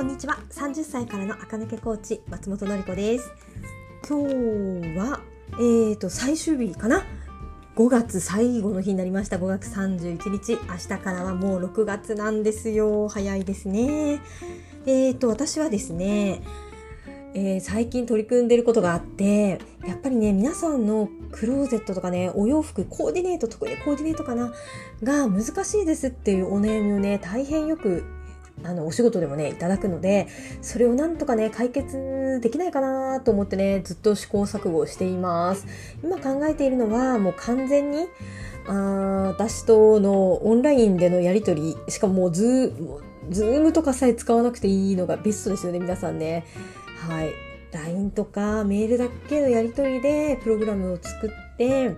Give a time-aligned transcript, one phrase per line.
[0.00, 0.38] こんにちは。
[0.48, 3.30] 30歳からの赤抜けコーチ松本の子です。
[4.08, 5.20] 今日は
[5.52, 7.04] えーと最終日かな
[7.76, 9.36] ？5月最後の日になりました。
[9.36, 10.52] 5月31日。
[10.52, 13.08] 明日からはもう6月なんですよ。
[13.10, 14.22] 早いですね。
[14.86, 16.40] えーと私はですね
[17.34, 24.50] えー、最近取り組んでることがあってやっぱりね皆さんのクローゼットとかねお洋服コーディネート特にコーディネートかな？
[25.02, 28.02] が難しいですっていうお悩みをね大変よく
[28.62, 30.28] あのお仕事でもねいただくので
[30.62, 35.66] それをなんとかね解決できないかなと思ってねずっと試行錯誤しています。
[36.02, 38.06] 今考えているのはもう完全に
[38.66, 38.72] あ
[39.28, 42.72] 私とのオンラインでのやり取りしかももうズ
[43.30, 46.44] ズームとかさえ使わなくていいのがベストですよね皆さんね。
[47.08, 47.30] はい。
[47.72, 51.94] LINE とかメールだけのやり取りでプログラムを作って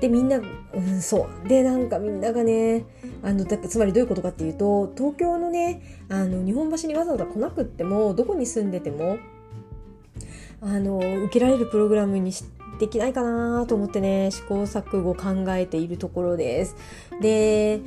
[0.00, 2.84] でみんな、うん、そうでなんかみんながね
[3.22, 9.18] あのだつまりどういうことかっていうと東京のねあの日本橋にわざわざ来なくってもどこに住んでても
[10.60, 12.44] あの受けられるプログラムにし
[12.78, 16.76] できないかなと思ってね試行錯誤考えているところです。
[17.20, 17.80] で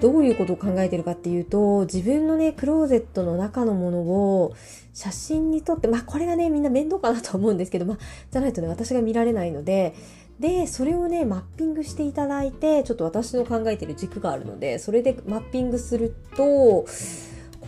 [0.00, 4.54] どういうことを考えてるかっていうと自分のねクローゼットの中のものを
[4.94, 7.98] 写真に撮ってまあこれがねみんな面倒かなと思うんですけどまあ
[8.30, 9.94] じゃないとね私が見られないので
[10.40, 16.86] でそれをねマッピングしていただいてちょっと私の考えてる軸があるのでそれでマッピングするとこ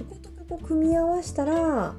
[0.08, 1.94] ことここ組み合わせたら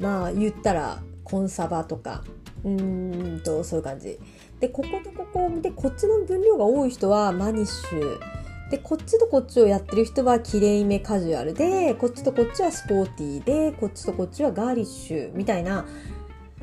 [0.00, 2.24] まあ言ったらコンサバとか
[2.64, 4.18] うーんとそういう感じ。
[4.60, 8.18] でこことここでこっちの分量が多い人はマニッシュ。
[8.70, 11.54] でこっちとこっちをやってる人はきれいめカジュアル。
[11.54, 13.44] でこっちとこっちはスポーティー。
[13.44, 15.32] でこっちとこっちはガーリッシュ。
[15.34, 15.86] みたいな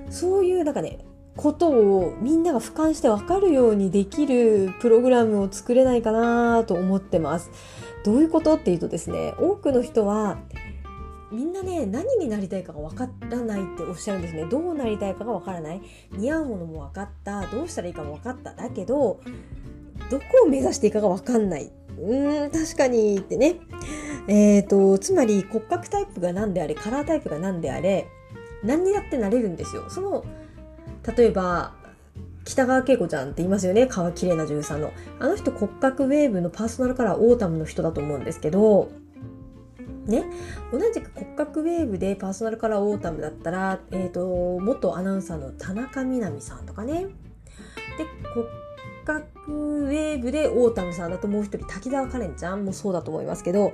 [0.09, 0.99] そういうなんかね
[1.35, 7.49] ことをみんなが俯瞰して分かるようにできるプログラムを作れないかなと思ってます。
[8.03, 10.37] どういうことっていうとですね多くの人は
[11.31, 14.45] みんなね何になりたいかが分からないっておっしゃるんですね。
[14.45, 15.81] どうなりたいかが分からない。
[16.11, 17.47] 似合うものも分かった。
[17.47, 18.53] どうしたらいいかも分かった。
[18.53, 19.19] だけど
[20.11, 21.71] どこを目指していいかが分かんない。
[21.97, 23.55] うーん確かにってね。
[24.27, 28.07] えっ、ー、とつまり骨格タイプが何であれカラータイプが何であれ
[28.63, 29.89] 何にだってなれるんですよ。
[29.89, 30.23] その
[31.15, 31.73] 例えば
[32.45, 33.87] 北川景子ちゃんって言いますよね？
[33.87, 34.91] 顔綺麗な女優さんの。
[35.19, 38.91] あの人骨格ウェーブのパーソナルカラーオータムの人だと思うんですけど
[40.05, 40.25] ね、
[40.73, 47.07] 同じく骨格ウェーブでパーソナルカラーオータムだったら、えーと、元アナウンサーの田中みな実さんとかね。
[47.97, 48.47] で骨
[49.05, 53.71] 格ウェーブでオータムさんだともう一人滝沢カレンちゃんもそうだと思いますけど。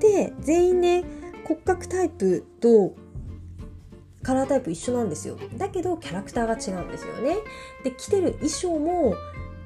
[0.00, 1.04] で全員ね
[1.44, 2.94] 骨格タイプと
[4.22, 5.38] カラータイプ一緒なんですよ。
[5.56, 7.36] だけどキャラクターが違うんですよね。
[7.84, 9.14] で着てる衣装も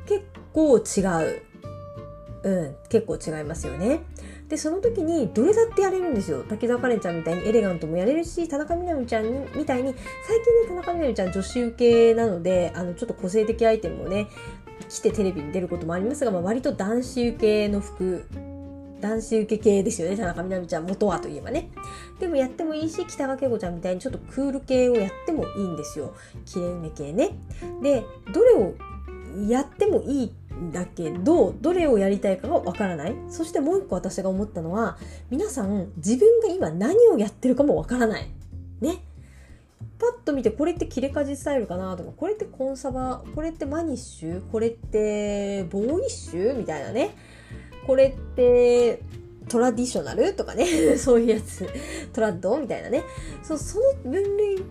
[0.06, 1.42] 結構違う。
[2.44, 4.00] うん結構違いますよね。
[4.48, 6.44] でその時にどれだってやれるんですよ。
[6.46, 9.24] 滝沢カレンちゃんみたいにエレガントもやれるし田中みな実ちゃん
[9.56, 9.94] みたいに
[10.26, 11.76] 最近ね田中みな実ちゃん女子受
[12.12, 14.28] けなのであのちょっと個性的アイテムをね
[14.90, 18.26] 着てテレビに出ることもありますが、まあ、割と男子受けの服
[19.00, 21.70] 男子受け系ですよね田中みな実ちゃん元はといえばね。
[22.18, 26.14] でもやってもいいし北川景子ちゃんみたいにちょっとクール系をやってもいいんですよ。
[26.44, 27.36] きれいめ系ね。
[27.82, 28.74] でどれを
[29.48, 33.14] やってもいいんだけどどれをやりたいかがわからない。
[33.28, 34.96] そしてもう一個私が思ったのは
[35.30, 38.28] 皆さん自分が今何をやってるかもわからない。
[38.80, 39.02] ね。
[39.98, 47.14] パッと見てこれって切れ味スタイルかなとかこれってコンサバこれってマニッシュこれってボーイッシュみたいなね。
[47.86, 49.00] これって
[49.48, 50.34] トラディショナル？
[50.34, 50.66] とかね。
[50.96, 51.68] そういうやつ。
[52.12, 52.58] トラッド？
[52.58, 53.02] みたいなね。
[53.42, 54.64] そうその分類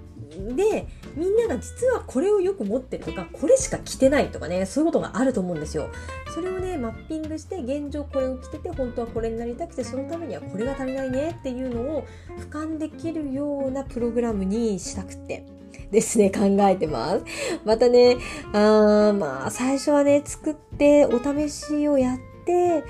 [0.55, 4.65] でみんなが実はこれをよく持ってるとかこれしか着てないとかね。
[4.65, 5.89] そういうことがあると思うんですよ。
[6.33, 11.35] それをねマッピングして現状これを着てて本当はこれになりたくてそのためにはこれが足りないね。
[11.39, 12.05] っていうのを
[12.39, 15.45] 俯瞰できるようなプログラムにしたくて。
[15.91, 17.23] ですね、考えてます。
[17.65, 18.17] またね、
[18.51, 22.83] あーまあ、最初はね、作ってお試しをやっって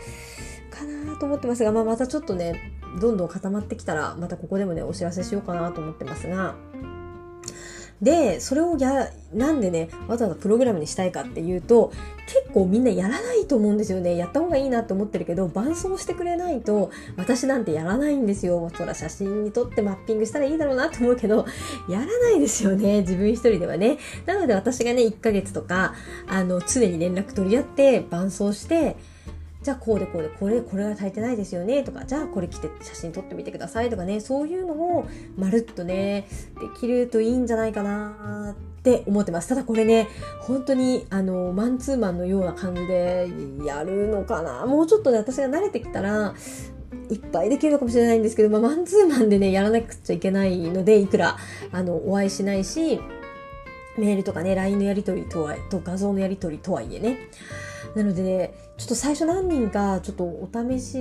[0.69, 6.55] かなと思ってますが、まあ、またちょっとねどんどん固まってきたらまたここでもねお知らせしようかなと思ってますが。
[8.03, 11.93] でそれをやなんでねわざわざプログラムにしたいかっていうと
[12.25, 14.17] 結構みんなやらないと思うんですよね。
[14.17, 18.69] やった方がいいなって思ってるけど伴走してくれないと私なんてやらないんですよ。
[18.75, 21.45] そら写真に撮ってマッピングしたらいいだろうなと思うけど
[21.87, 23.97] やらないですよね自分一人ではね。
[24.25, 25.93] なので私がね1ヶ月とか
[26.27, 28.97] あの常に連絡取り合って伴走して
[29.63, 35.07] じゃあこうでこうでこれこれが足りてないですよねとかじゃあこれ着て写真撮ってみてくださいとかねそういうのを
[35.37, 36.27] まるっとね
[36.59, 39.47] できるといいんじゃないかなって思ってます。
[39.47, 40.09] ただこれね
[40.41, 43.29] 本当にあのマンツーマンのような感じで
[43.65, 44.65] やるのかな。
[44.65, 46.35] もうちょっとね私が慣れてきたら
[47.09, 51.37] いっぱいできるのかもしれないんですけど、まあ、マンツーマンでね、やらなくちゃいけないので、いくら、
[51.71, 52.99] あの、お会いしないし、
[53.97, 57.17] メールとかね、LINE のやり取りとは、と画像のやり取りとはいえね。
[57.95, 60.93] なのでね、ちょっと最初何人か、ちょっとお試し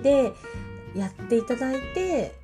[0.00, 0.32] で
[0.94, 2.34] やっていただいて、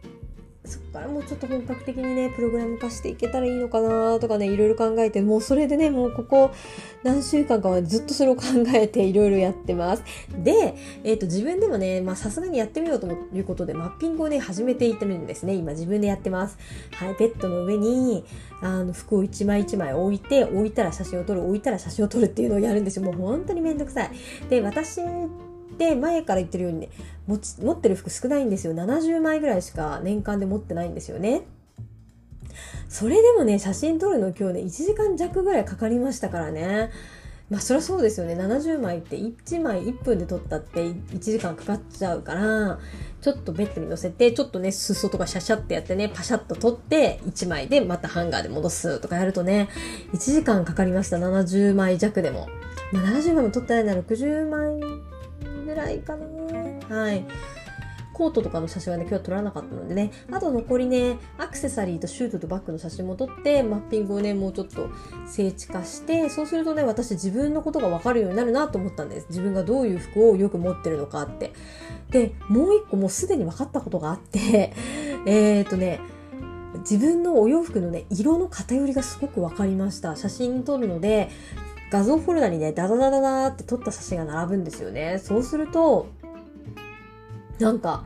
[0.66, 6.52] そこからもうちょっと本格的にね、プログラム化していけたらいいのかなとかね、いろいろ考えて、もうそれでね、もうここ
[7.02, 8.42] 何週間かはずっとそれを考
[8.74, 10.02] えていろいろやってます。
[10.42, 10.74] で、
[11.04, 15.52] えっ、ー、と、自分でもね、まさすがにやってみようということで、マッピングをね、始めていってるんですね。
[15.52, 16.56] 今自分でやってます。
[16.92, 18.24] はい、ベッドの上に、
[18.62, 23.04] あの、服を一枚一枚置いて、置いたら写真を撮る、置いたら写真を撮るっていうのをやるんですよ。
[23.04, 24.10] もう本当にめんどくさい。
[24.48, 25.02] で、私
[25.76, 26.88] で前から言ってるようにね
[27.26, 28.74] 持ち持ってる服少ないんですよ。
[28.74, 31.42] 70枚ぐらいしか年間で持ってないんですよね。
[32.88, 36.90] それでもね写真撮るの今日ね1時間弱ぐらいかかりましたからね。
[37.50, 38.34] まあそりゃそうですよね。
[38.34, 42.78] 70枚って1枚1分で撮ったって1時間かかっちゃうから
[43.20, 49.68] ちょっとベッドに乗せてちょっとね裾とかシャシャってやってねパシャッと撮って1枚でまたハンガーで戻すとかやるとね
[50.14, 51.18] 1時間かかりました。
[51.18, 52.48] 70枚弱でも、
[52.92, 54.80] ま、70枚も撮ってないなら60枚
[55.74, 57.24] ぐらいかなはい。
[58.12, 64.88] コートとかの写真はね、今日は撮らなかったのでね、あと残りね、アクセサリーとシュートとバッグの写真も撮って、マッピングをね、もうちょっと
[65.26, 69.26] 精緻化して、そうするとね、私自分のことがわかるようになるなと思ったんです。
[69.30, 71.52] 自分がどういう服をよく持ってるのかって。
[72.10, 74.72] で、もう一個もうすでに分かったことがあって、
[75.26, 75.98] えっ、とね、
[76.78, 80.14] 自分のお洋服のね、色の偏りがすごく分かりました。
[80.14, 81.30] 写真撮るので、
[81.94, 85.20] 画像フォルダにね、ダダダダダって撮った写真が並ぶんですよね。
[85.22, 86.08] そうすると、
[87.60, 88.04] なんか、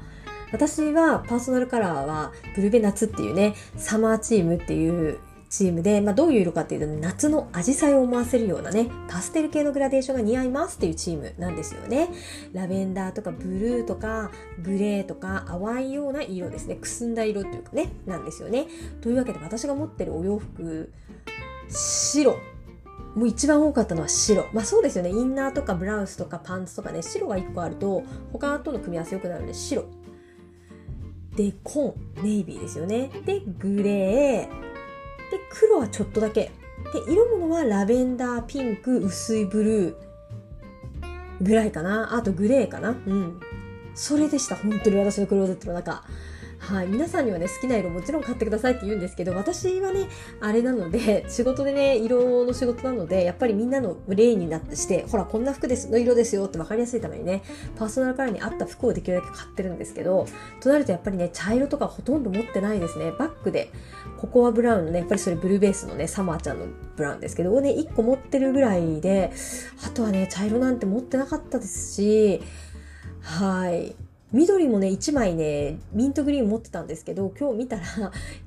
[0.52, 5.18] 私はパーソナルカラーはブルベ夏っていうね、サマーチームっていう
[5.48, 12.10] チームで、まあ、どういう色かっていうと、夏の紫陽花を思わせるようなね、パステル系のグラデーションが似合いますっていうチームなんですよね。
[12.52, 14.30] ラベンダーとかブルーとか
[14.62, 16.74] グレーとか淡いような色ですね。
[16.74, 18.66] くすんだ色っていうかね、なんですよね。
[19.00, 20.92] というわけで私が持ってるお洋服、
[21.70, 22.36] 白
[23.14, 24.46] もう一番多かったのは白。
[24.52, 25.10] まあそうですよね。
[25.10, 28.02] インナーとかブラウスとかパンツとかね、白が1個あると、
[28.32, 29.84] 他との組み合わせ良くなるので白。
[31.36, 33.10] で、紺、ネイビーですよね。
[33.24, 34.48] で、グレー。
[34.48, 34.48] で、
[35.50, 36.50] 黒はちょっとだけ。
[37.06, 39.94] で、色物はラベンダー、ピンク、薄いブルー
[41.40, 42.14] ぐらいかな。
[42.14, 42.90] あとグレーかな。
[42.90, 43.40] うん。
[43.94, 44.56] それでした。
[44.56, 46.04] 本当に私のクローゼットの中。
[46.68, 50.06] はい、皆さんにはね好きな色もちろん買ってくださいって言うんですけど私はね
[50.38, 57.42] あれなので 仕事でね色の仕事なのでやっぱりみんなの例になってしてほらこんな服ですの色ですよって分かりやすいためにね
[57.78, 60.26] パーソナルカラーに合った服をできるだけ買ってるんですけど
[60.60, 63.12] となるとやっぱりね茶色とかほとんど持ってないですね。
[63.18, 63.70] バッグで
[64.18, 66.66] ココアブラウンのねやっぱりそれブルーベースのねサマーちゃんの
[66.96, 69.32] ブラウンですけどをね1個持ってるぐらいで
[69.86, 72.42] あとはね茶色なんて持ってなかったですし
[73.22, 74.07] はい。
[74.32, 77.82] 緑もね、1枚ね、ミントグリーン持ってたんですけど、今日見たら、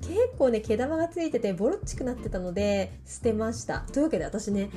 [0.01, 3.79] 結構ね、毛玉がついてて、ボロっちくなってたので、捨てました。
[3.91, 4.69] というわけで私ね、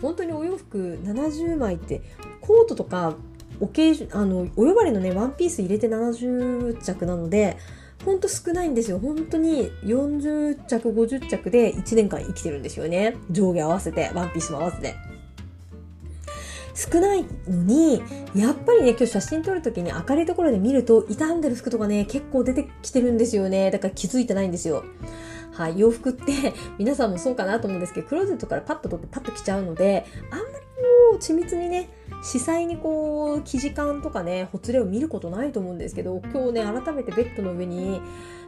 [0.00, 2.00] 本当にお洋服70枚って、
[2.40, 3.14] コートとか、
[3.60, 7.58] おけあの、お呼ばれのね、ワンピース入れて70着なので、
[8.02, 8.98] ほんと少ないんですよ。
[8.98, 13.16] 本当に40着、50着で1年間生きてるんですよね。
[13.30, 15.11] 上下合わせて、ワンピースも合わせて。
[16.74, 18.02] 少ないのに、
[18.34, 23.70] やっぱりね、今日写真撮るときに明るいところで見ると、傷んでる服とかね、結構出てきてるんですよね。
[23.70, 24.84] だから気づいてないんですよ。
[25.52, 31.88] はい、洋服って 皆さんもそうかなと思うんですけど、クローゼットからパッと取ってパッと着ちゃうので、あんまりこう、緻密にね、
[32.22, 38.00] 視細にこう、生地感とかね、ほつれを見ることないと思うんですけど、今日ね、改めてベッドの上に、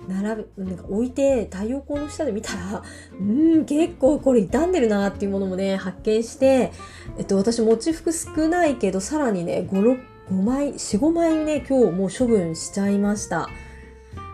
[0.08, 2.82] 並ぶ、なんか置いて太陽光の下で見たら、
[3.18, 6.72] うん、結構これ傷んでるなっていうものもね、発見して、
[7.18, 13.48] えっと、私持ち服少ないけど、さらにね、5、6、5枚、4、5枚ね、今日もう処分しちゃいました。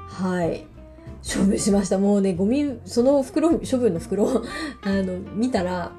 [0.09, 0.70] はい。
[1.23, 1.99] 処分しました。
[1.99, 4.27] もうね、ゴミ、その袋、処分の袋、
[4.83, 5.93] あの、見たら、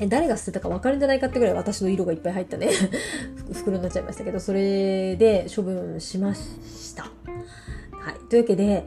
[0.00, 2.68] え誰が捨てたか分かるんじゃないかってぐらい私の色がいっぱい入ったね
[3.52, 7.04] 袋になっちゃいましたけど、それで処分しました。
[7.04, 7.10] は
[8.10, 8.14] い。
[8.28, 8.86] というわけで、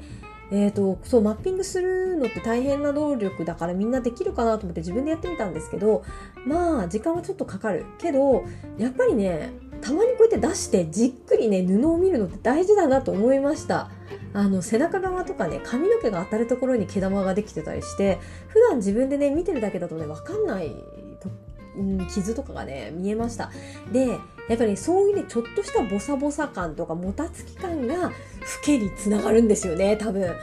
[0.52, 6.04] えっ、ー、と、そう、マッピングするのって大変な能力だからみんなできるかなと思って自分でやってみたんですけど、
[6.46, 7.86] まあ、時間はちょっとかかる。
[7.98, 8.44] けど、
[8.78, 9.52] やっぱりね、
[9.82, 13.90] たまにこうやって出してじっくりね、布を見るのって大事だなと思いました。
[14.38, 20.76] あの、背中側とかね、髪の毛が当たるところに毛玉ができてたりして、普段自分でね、見てるだけだとね、わかんない
[21.78, 23.52] うん、傷とかがね、見えました。
[23.92, 28.12] で、やっぱりそういうね、ちょっとしたボサボサ感とかもたつき感が、老
[28.64, 30.22] けにつながるんですよね、多分。
[30.22, 30.34] 老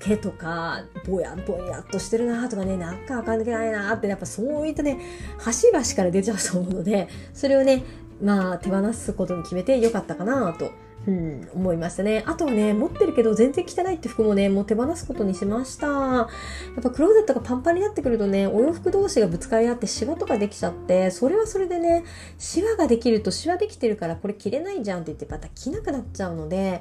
[0.00, 4.98] けとか、ぼやぼやっとしてるなとかね、なんかあかんけないなって、やっぱそういったね、
[5.38, 7.84] 端々から出ちゃうと思うので、それをね、
[8.22, 10.70] まあ手放すことに決めてよかったかなと
[11.06, 12.24] うん、思いましたね。
[12.26, 15.86] あとはね、持ってるけど全然汚いって服もね、もう手放すことにしました。
[15.86, 22.04] やっぱクローゼットがパンパンになってくるとね、お洋服同士がぶつかり合ってシワとかできちゃって、それはそれでね、
[22.38, 26.80] シワができるとシワできてるからこれ着れないじゃんって言ってまた着なくなっちゃうので、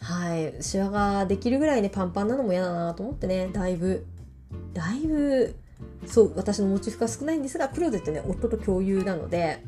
[0.00, 4.04] はい、シワができるぐらいね、パンパンなのも嫌だなと思ってね、だいぶ、
[4.74, 5.54] だいぶ、
[6.06, 9.62] そう、私の持ち服は少ないんですが、クローゼットね、夫と共有なので、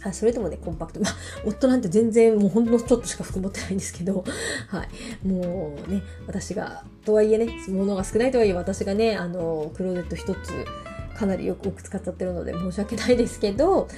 [0.00, 1.00] はい、それともね、コンパクト。
[1.04, 4.24] まあ、夫なんて全然もうほんのちょっとしか服持ってないんですけど、
[4.68, 5.26] はい。
[5.26, 10.52] もうね、私が、とはいえね、物が少ないとはいえ私がね、あの、クローゼット一つ、
[11.14, 13.88] かなりよく多く使っちゃってるので申し訳ないですけど、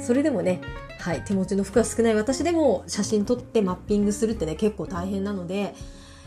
[0.00, 0.60] それでもね、
[0.98, 5.74] はい、手持ちの服が少ない私でも写真撮ってマッピングするってね、結構大変なので、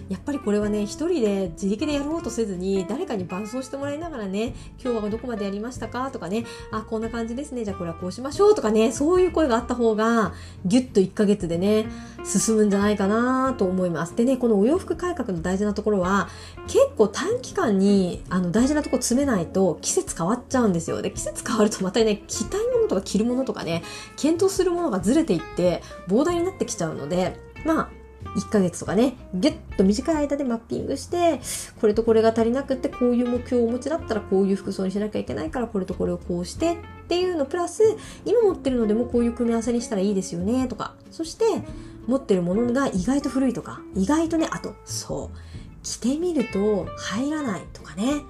[0.09, 6.11] やっぱりこれはね一人で自力でやろうとせずに誰かに伴走してもらいながらね今日はどこまでやりましたか？
[6.11, 7.65] とかねあこんな感じですね。
[7.65, 8.55] じゃあこれはこうしましょう。
[8.55, 10.33] とかねそういう声があった方が
[10.65, 11.85] ギュッと1ヶ月でね
[12.23, 14.15] 進むんじゃないかなと思います。
[14.15, 16.29] でねこのお洋服改革の大事なところは
[16.67, 21.01] 結構短期間にあの大事なとこ詰めないと季節変わっちゃうんですよ。
[21.01, 23.83] で季節変わるとまたね着たいものとか着るものとかね
[24.17, 27.89] 検討するものがずれていって膨大になってきちゃうのでまあ
[28.36, 31.39] 1ヶ月とかね、ぎゅっと短い間でマッピングして、
[31.79, 36.77] これとこれが足りなくって、こういう目標をお持ちだったらこういう服装にしなきゃいけないから、これとこれをこうしてっ
[37.08, 37.84] ていうのプラス、
[38.25, 40.96] 今持ってるのでもこういう組み合わせにしたらいいですよね、とか。
[41.12, 41.46] そして、
[42.08, 45.38] 持ってるものが意外と古いとか、意外とね、あと、そう、
[45.84, 48.24] 着てみると入らないとかね。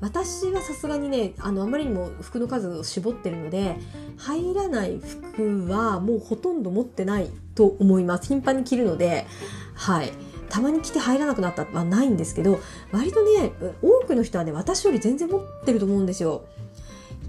[0.00, 3.76] 私はさすがにねあのあまりにも服の数を絞ってるので
[4.16, 8.28] 入らない服はもうほとんど持ってないと思います。
[8.28, 9.26] 頻繁に着るので
[9.74, 10.12] はい。
[10.50, 12.58] たまに着て入らなくなったはないんですけど
[12.90, 13.52] 割とね
[13.82, 16.44] 多くの人はね私より全然持ってると思うんですよ。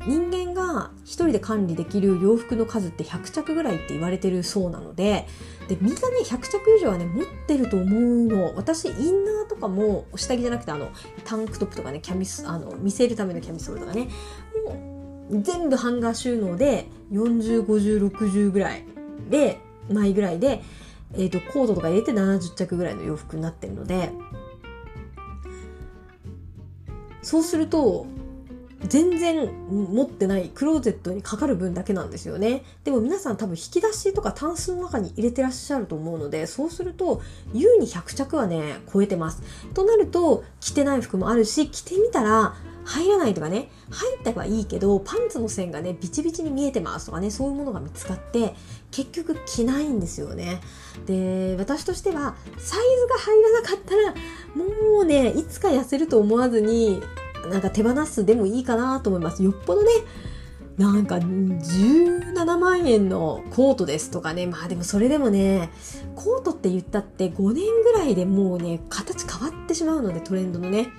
[0.05, 5.27] 人間が一人で管理できる洋服の数って100着ぐらいって言われてるそうなので
[5.67, 8.55] でみんなね100着以上はね持ってると思うの。
[8.55, 10.89] 私インナーとかも下着じゃなくてあの
[11.24, 14.10] タンクトップとかねキャミスあの見せるためのキャミソールとかね
[14.65, 18.84] もう全部ハンガー収納で405060ぐらい
[19.29, 20.62] で枚ぐらいで、
[21.13, 24.12] えーと、とコードとか入れて70着ぐらいの洋服になってるので。
[27.22, 28.08] そうすると
[28.88, 32.63] 全然持ってないクローゼットにかかる分だけなんですよね。
[32.83, 37.21] でも皆さん多分引き出しとかタンスの中に入れてらっしゃると思うので、そうすると
[37.53, 39.41] 優に100着はね、超えてます。
[39.73, 48.55] となると、着てない服もあるし、着てみたら入らないとかね、入ったはいいけど、パンツの線がね、ビチビチに見えてますとかね、そういうものが見つかって、
[48.89, 50.61] 結局着ないんですよね。
[51.05, 54.13] で、私としては、サイズが入らなかったら、
[54.55, 57.01] もうね、いつか痩せると思わずに、
[57.50, 59.43] なんか手放すでもいいかなと思います。
[59.43, 59.91] よっぽどね、
[60.77, 64.48] なんか17万円のコートですとかね。
[64.48, 65.69] まあでもそれでもね、
[66.15, 70.89] コートって言ったって5年ぐらいでもうね、形変わってしまうのでトレンドのね。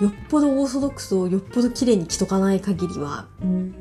[0.00, 3.74] よっぽどオーソドックスをよっぽど綺麗に着とかない限りは、うん、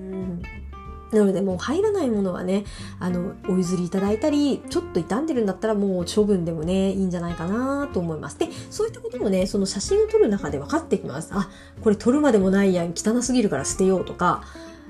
[1.16, 2.66] なのでもう入らないものはね、
[3.00, 8.40] あの、お譲りいただいたり、ちょっと傷んでるんだったらもう処分でもね、いいんじゃないかなと思います。
[8.40, 11.30] で、そういったこともね、その写真を撮る中で分かってきます。
[11.34, 11.50] あ、
[11.82, 14.44] これ撮るまでもないやん、汚すぎるから捨てようとか、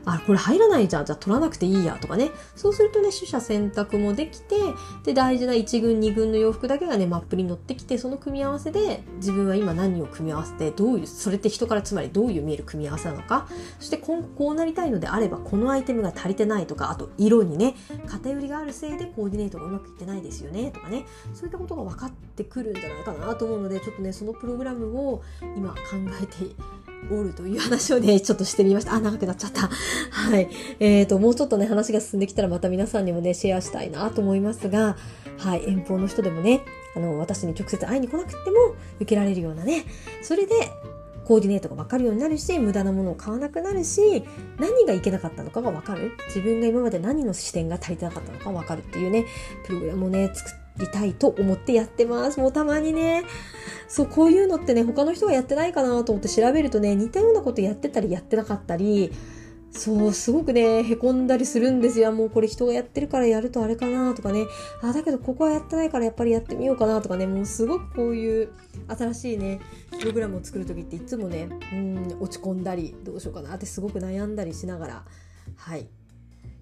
[0.06, 1.06] あ、これ入らないじゃん。
[1.06, 2.32] じゃあ取らなくていいやとかね。
[2.56, 4.56] そうするとね、取捨選択もできて、
[5.04, 13.48] で、大事な1軍、2軍の洋服だけがね、マップに乗ってきて、その組み合わせで、自分は今何を組み合わせて、どういう、それって人からつまりどういう見える組み合わせなのか、
[13.80, 17.76] そして今後こうなりたいのであれば、このアイテムが足りてないとか、あと色にね、
[18.08, 21.06] 偏りがあるせいでコーディネートがうまくいってないですよね、とかね。
[21.34, 25.22] そういったことが分かってくるんじゃないかなと思うので、ちょっとね、そのプログラムを
[25.56, 25.76] 今考
[26.22, 26.56] えて
[27.12, 28.94] おるという話をね、ちょっとしてみました。
[28.94, 29.70] あ、長くなっちゃった。
[30.12, 30.50] はい。
[30.80, 34.98] えっ、ー、と、もうちょっとね、話が進んできたらまた皆さんにもね、シェアしたいなと思いますが、
[35.38, 36.62] はい、遠方の人でもね、
[36.96, 39.86] あの、私に直接会いに来なくても受けられるようなね、
[40.22, 40.54] それで、
[41.26, 44.24] コーディネートが分かるようになるし、無駄なものを買わなくなるし、
[44.60, 46.12] 何がいけなかったのかが分かる。
[46.28, 49.26] 自分が今まで何の視点が足りてなかったのか分かるっていうね、
[49.66, 52.40] プログラムをね、作りたいと思ってやってます。
[52.40, 53.24] もうたまにね、
[53.88, 59.12] そう、こういうのってね、他の人がやってないかなと思って調べるとね、似たようなことやってたりやってなかったり、
[59.74, 62.12] そう、すごくね、へこんだりするんですよ。
[62.12, 64.46] もうこれ人がやってるからやるとあれかなとかね。
[64.82, 67.26] あ、だけどここはやってないからやっぱりやってみようかなとかね。
[67.26, 68.54] もうすごくこういう
[68.88, 69.60] 新しいね、
[70.00, 75.06] プログラムを作る時っていつもね、うん、落ち込んだり、どうしようかなってすごく悩んだりしながら、
[75.56, 75.88] はい、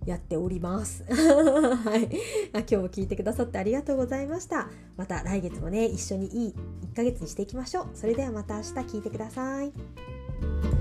[0.05, 1.03] やっております。
[1.11, 2.09] はい。
[2.53, 4.69] 今日も聞いてくださってありがとうございました。
[4.95, 6.55] また来月もね、一緒にいい
[6.93, 7.89] 1ヶ月にしていきましょう。
[7.93, 10.80] それではまた明日聞いてください。